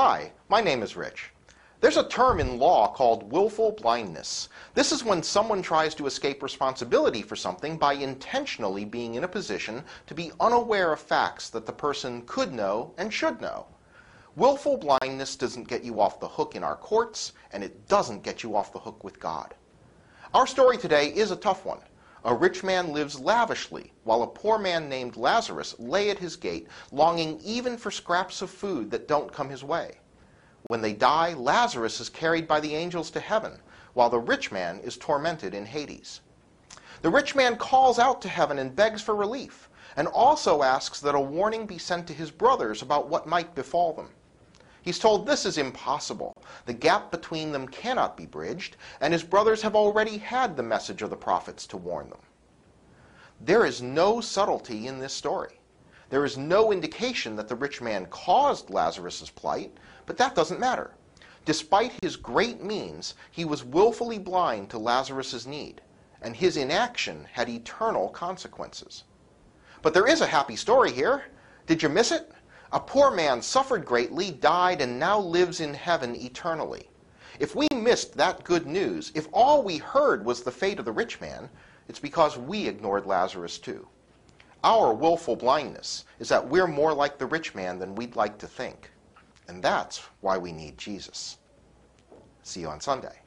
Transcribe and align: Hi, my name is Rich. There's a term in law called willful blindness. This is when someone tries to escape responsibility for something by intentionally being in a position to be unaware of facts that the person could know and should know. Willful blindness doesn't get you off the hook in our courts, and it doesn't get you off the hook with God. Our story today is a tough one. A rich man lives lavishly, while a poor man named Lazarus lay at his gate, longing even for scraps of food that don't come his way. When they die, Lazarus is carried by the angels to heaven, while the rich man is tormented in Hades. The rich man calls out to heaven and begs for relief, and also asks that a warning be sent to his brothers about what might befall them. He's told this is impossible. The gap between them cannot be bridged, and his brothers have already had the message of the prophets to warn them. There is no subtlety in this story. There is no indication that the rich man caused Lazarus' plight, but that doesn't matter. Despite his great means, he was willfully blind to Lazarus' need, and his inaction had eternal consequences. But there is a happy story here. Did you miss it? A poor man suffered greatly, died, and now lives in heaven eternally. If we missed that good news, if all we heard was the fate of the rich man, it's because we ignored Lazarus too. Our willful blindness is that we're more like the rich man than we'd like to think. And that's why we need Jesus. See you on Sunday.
Hi, 0.00 0.30
my 0.48 0.60
name 0.60 0.84
is 0.84 0.94
Rich. 0.94 1.32
There's 1.80 1.96
a 1.96 2.08
term 2.08 2.38
in 2.38 2.60
law 2.60 2.86
called 2.86 3.32
willful 3.32 3.72
blindness. 3.72 4.48
This 4.74 4.92
is 4.92 5.02
when 5.02 5.24
someone 5.24 5.60
tries 5.60 5.92
to 5.96 6.06
escape 6.06 6.40
responsibility 6.40 7.20
for 7.20 7.34
something 7.34 7.76
by 7.76 7.94
intentionally 7.94 8.84
being 8.84 9.16
in 9.16 9.24
a 9.24 9.34
position 9.36 9.82
to 10.06 10.14
be 10.14 10.30
unaware 10.38 10.92
of 10.92 11.00
facts 11.00 11.50
that 11.50 11.66
the 11.66 11.72
person 11.72 12.22
could 12.26 12.52
know 12.52 12.94
and 12.96 13.12
should 13.12 13.40
know. 13.40 13.66
Willful 14.36 14.76
blindness 14.76 15.34
doesn't 15.34 15.66
get 15.66 15.82
you 15.82 16.00
off 16.00 16.20
the 16.20 16.28
hook 16.28 16.54
in 16.54 16.62
our 16.62 16.76
courts, 16.76 17.32
and 17.50 17.64
it 17.64 17.88
doesn't 17.88 18.22
get 18.22 18.44
you 18.44 18.54
off 18.54 18.72
the 18.72 18.78
hook 18.78 19.02
with 19.02 19.18
God. 19.18 19.52
Our 20.32 20.46
story 20.46 20.78
today 20.78 21.08
is 21.08 21.32
a 21.32 21.36
tough 21.36 21.64
one. 21.64 21.80
A 22.24 22.34
rich 22.34 22.64
man 22.64 22.92
lives 22.92 23.20
lavishly, 23.20 23.92
while 24.02 24.22
a 24.24 24.26
poor 24.26 24.58
man 24.58 24.88
named 24.88 25.16
Lazarus 25.16 25.76
lay 25.78 26.10
at 26.10 26.18
his 26.18 26.34
gate, 26.34 26.66
longing 26.90 27.38
even 27.44 27.76
for 27.78 27.92
scraps 27.92 28.42
of 28.42 28.50
food 28.50 28.90
that 28.90 29.06
don't 29.06 29.32
come 29.32 29.50
his 29.50 29.62
way. 29.62 30.00
When 30.66 30.82
they 30.82 30.94
die, 30.94 31.32
Lazarus 31.34 32.00
is 32.00 32.08
carried 32.08 32.48
by 32.48 32.58
the 32.58 32.74
angels 32.74 33.12
to 33.12 33.20
heaven, 33.20 33.62
while 33.94 34.10
the 34.10 34.18
rich 34.18 34.50
man 34.50 34.80
is 34.80 34.96
tormented 34.96 35.54
in 35.54 35.66
Hades. 35.66 36.20
The 37.02 37.10
rich 37.10 37.36
man 37.36 37.56
calls 37.56 38.00
out 38.00 38.20
to 38.22 38.28
heaven 38.28 38.58
and 38.58 38.74
begs 38.74 39.00
for 39.00 39.14
relief, 39.14 39.68
and 39.94 40.08
also 40.08 40.64
asks 40.64 40.98
that 40.98 41.14
a 41.14 41.20
warning 41.20 41.66
be 41.66 41.78
sent 41.78 42.08
to 42.08 42.14
his 42.14 42.32
brothers 42.32 42.82
about 42.82 43.08
what 43.08 43.28
might 43.28 43.54
befall 43.54 43.92
them. 43.92 44.10
He's 44.88 44.98
told 44.98 45.26
this 45.26 45.44
is 45.44 45.58
impossible. 45.58 46.32
The 46.64 46.72
gap 46.72 47.10
between 47.10 47.52
them 47.52 47.68
cannot 47.68 48.16
be 48.16 48.24
bridged, 48.24 48.78
and 49.02 49.12
his 49.12 49.22
brothers 49.22 49.60
have 49.60 49.76
already 49.76 50.16
had 50.16 50.56
the 50.56 50.62
message 50.62 51.02
of 51.02 51.10
the 51.10 51.14
prophets 51.16 51.66
to 51.66 51.76
warn 51.76 52.08
them. 52.08 52.22
There 53.38 53.66
is 53.66 53.82
no 53.82 54.22
subtlety 54.22 54.86
in 54.86 54.98
this 54.98 55.12
story. 55.12 55.60
There 56.08 56.24
is 56.24 56.38
no 56.38 56.72
indication 56.72 57.36
that 57.36 57.48
the 57.48 57.54
rich 57.54 57.82
man 57.82 58.06
caused 58.06 58.70
Lazarus' 58.70 59.28
plight, 59.28 59.76
but 60.06 60.16
that 60.16 60.34
doesn't 60.34 60.58
matter. 60.58 60.92
Despite 61.44 61.92
his 62.00 62.16
great 62.16 62.62
means, 62.64 63.12
he 63.30 63.44
was 63.44 63.64
willfully 63.64 64.18
blind 64.18 64.70
to 64.70 64.78
Lazarus' 64.78 65.44
need, 65.44 65.82
and 66.22 66.34
his 66.34 66.56
inaction 66.56 67.28
had 67.30 67.50
eternal 67.50 68.08
consequences. 68.08 69.04
But 69.82 69.92
there 69.92 70.08
is 70.08 70.22
a 70.22 70.26
happy 70.26 70.56
story 70.56 70.92
here. 70.92 71.24
Did 71.66 71.82
you 71.82 71.90
miss 71.90 72.10
it? 72.10 72.32
A 72.70 72.80
poor 72.80 73.10
man 73.10 73.40
suffered 73.40 73.86
greatly, 73.86 74.30
died, 74.30 74.82
and 74.82 74.98
now 74.98 75.18
lives 75.18 75.60
in 75.60 75.72
heaven 75.72 76.14
eternally. 76.14 76.90
If 77.38 77.56
we 77.56 77.66
missed 77.74 78.14
that 78.16 78.44
good 78.44 78.66
news, 78.66 79.10
if 79.14 79.26
all 79.32 79.62
we 79.62 79.78
heard 79.78 80.24
was 80.24 80.42
the 80.42 80.50
fate 80.50 80.78
of 80.78 80.84
the 80.84 80.92
rich 80.92 81.20
man, 81.20 81.48
it's 81.88 81.98
because 81.98 82.36
we 82.36 82.68
ignored 82.68 83.06
Lazarus 83.06 83.58
too. 83.58 83.88
Our 84.64 84.92
willful 84.92 85.36
blindness 85.36 86.04
is 86.18 86.28
that 86.28 86.46
we're 86.46 86.66
more 86.66 86.92
like 86.92 87.16
the 87.16 87.26
rich 87.26 87.54
man 87.54 87.78
than 87.78 87.94
we'd 87.94 88.16
like 88.16 88.36
to 88.38 88.46
think. 88.46 88.90
And 89.46 89.62
that's 89.62 90.02
why 90.20 90.36
we 90.36 90.52
need 90.52 90.76
Jesus. 90.76 91.38
See 92.42 92.60
you 92.60 92.68
on 92.68 92.80
Sunday. 92.80 93.20